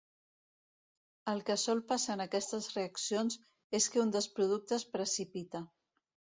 [1.33, 3.39] El que sol passar en aquestes reaccions
[3.81, 5.67] és que un dels productes precipita.